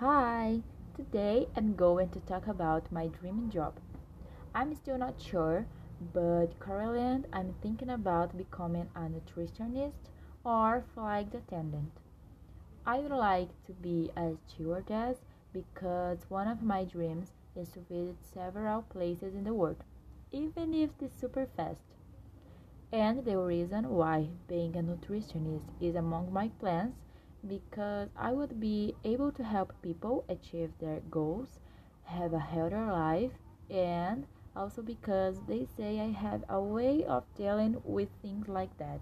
[0.00, 0.60] Hi,
[0.94, 3.80] today I'm going to talk about my dream job.
[4.54, 5.64] I'm still not sure,
[6.12, 10.10] but currently I'm thinking about becoming a nutritionist
[10.44, 11.92] or flight attendant.
[12.84, 15.16] I would like to be a stewardess
[15.54, 19.82] because one of my dreams is to visit several places in the world,
[20.30, 21.96] even if it's super fast.
[22.92, 26.96] And the reason why being a nutritionist is among my plans
[27.48, 31.60] because I would be able to help people achieve their goals,
[32.04, 33.32] have a healthier life,
[33.70, 39.00] and also because they say I have a way of dealing with things like that.